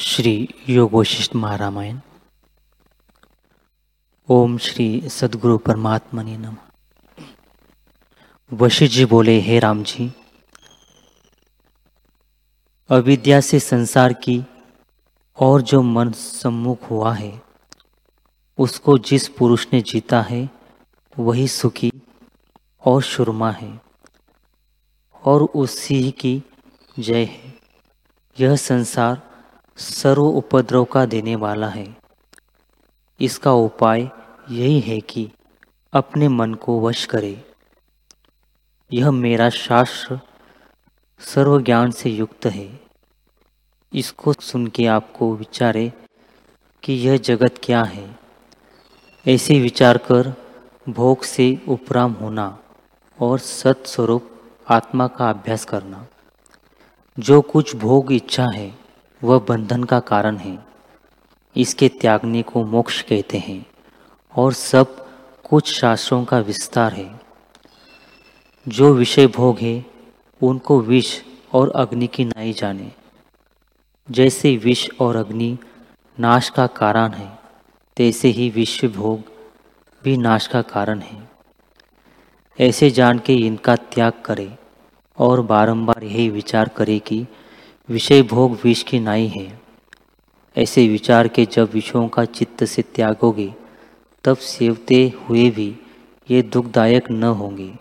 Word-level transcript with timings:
श्री 0.00 0.48
योग 0.68 0.92
वशिष्ठ 0.92 1.34
महारामायण। 1.34 1.98
ओम 4.28 4.58
श्री 4.58 5.08
सदगुरु 5.08 5.58
परमात्मा 5.58 6.22
ने 6.22 6.36
नम। 6.36 6.56
वशिष्ठ 8.52 8.94
जी 8.94 9.04
बोले, 9.04 9.40
हे 9.40 9.58
राम 9.58 9.82
जी 9.82 10.12
अविद्या 12.88 13.40
से 13.40 13.60
संसार 13.60 14.12
की 14.12 14.42
और 15.40 15.62
जो 15.62 15.82
मन 15.82 16.12
सम्मुख 16.12 16.90
हुआ 16.90 17.14
है, 17.14 17.42
उसको 18.58 18.98
जिस 18.98 19.28
पुरुष 19.28 19.66
ने 19.72 19.80
जीता 19.80 20.22
है, 20.22 20.50
वही 21.18 21.48
सुखी 21.48 21.92
और 22.84 23.02
शुरमा 23.02 23.50
है, 23.50 23.80
और 25.24 25.42
उसी 25.42 26.10
की 26.10 26.42
जय 26.98 27.24
है। 27.24 27.58
यह 28.40 28.56
संसार 28.56 29.27
सर्व 29.78 30.22
उपद्रव 30.22 30.84
का 30.84 31.06
देने 31.06 31.36
वाला 31.36 31.68
है। 31.68 31.96
इसका 33.20 33.52
उपाय 33.52 34.00
यही 34.50 34.80
है 34.80 35.00
कि 35.00 35.30
अपने 35.92 36.28
मन 36.28 36.54
को 36.54 36.80
वश 36.80 37.04
करे। 37.04 37.44
यह 38.92 39.10
मेरा 39.10 39.50
शास्त्र 39.50 40.20
सर्व 41.20 41.62
ज्ञान 41.62 41.90
से 41.90 42.10
युक्त 42.10 42.46
है। 42.46 42.80
इसको 43.94 44.32
सुन 44.32 44.66
के 44.66 44.86
आपको 44.86 45.36
विचारे 45.36 45.92
कि 46.82 46.92
यह 46.92 47.16
जगत 47.16 47.54
क्या 47.62 47.82
है। 47.82 48.18
ऐसे 49.28 49.60
विचार 49.60 49.98
कर 49.98 50.34
भोग 50.88 51.22
से 51.22 51.62
उपराम 51.68 52.12
होना 52.12 52.58
और 53.20 53.38
सत्स्वरूप 53.38 54.30
आत्मा 54.68 55.06
का 55.06 55.30
अभ्यास 55.30 55.64
करना। 55.64 56.06
जो 57.18 57.40
कुछ 57.40 57.76
भोग 57.76 58.12
इच्छा 58.12 58.46
है 58.54 58.87
वह 59.24 59.38
बंधन 59.48 59.84
का 59.84 60.00
कारण 60.00 60.36
है। 60.36 60.66
इसके 61.56 61.88
त्यागने 61.88 62.42
को 62.42 62.64
मोक्ष 62.64 63.02
कहते 63.02 63.38
हैं 63.38 63.66
और 64.36 64.52
सब 64.52 65.08
कुछ 65.50 65.72
शास्त्रों 65.80 66.24
का 66.24 66.38
विस्तार 66.38 66.92
है। 66.92 67.20
जो 68.68 68.94
विषय 68.94 69.26
भोग 69.26 69.58
है, 69.58 69.86
उनको 70.42 70.80
विष 70.80 71.22
और 71.52 71.70
अग्नि 71.70 72.06
की 72.06 72.24
नाई 72.24 72.52
जाने। 72.52 72.92
जैसे 74.10 74.56
विष 74.56 74.88
और 75.00 75.16
अग्नि 75.16 75.58
नाश 76.20 76.48
का 76.48 76.66
कारण 76.66 77.12
है, 77.12 77.38
तैसे 77.96 78.28
ही 78.28 78.50
विश्व 78.50 78.88
भोग 78.88 79.22
भी 80.04 80.16
नाश 80.16 80.46
का 80.46 80.62
कारण 80.62 81.00
है। 81.00 81.30
ऐसे 82.60 82.90
जान 82.90 83.18
के 83.18 83.34
इनका 83.34 83.76
त्याग 83.76 84.12
करे 84.24 84.58
और 85.18 85.40
बारंबार 85.40 86.04
यही 86.04 86.30
विचार 86.30 86.68
करे 86.68 86.98
कि 86.98 87.26
विषय 87.90 88.22
भोग 88.22 88.58
विष 88.64 88.82
की 88.82 89.00
नाई 89.00 89.26
है। 89.26 89.60
ऐसे 90.56 90.88
विचार 90.88 91.28
के 91.28 91.44
जब 91.44 91.70
विषयों 91.72 92.08
का 92.08 92.24
चित्त 92.24 92.64
से 92.64 92.82
त्यागोगे, 92.82 93.54
तब 94.24 94.36
सेवते 94.36 95.12
हुए 95.22 95.50
भी 95.50 95.76
ये 96.30 96.42
दुखदायक 96.42 97.10
न 97.10 97.24
होंगे। 97.24 97.72